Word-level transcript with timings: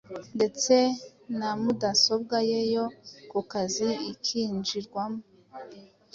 ndetse 0.35 0.75
na 1.37 1.49
mudasobwa 1.61 2.37
ye 2.49 2.61
yo 2.73 2.85
ku 3.29 3.39
kazi 3.51 3.89
ikinjirwamo 4.13 5.21